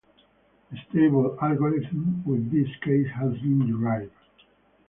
[0.71, 4.11] A stable algorithm with this case has been derived.